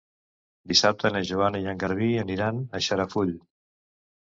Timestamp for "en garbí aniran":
1.75-2.65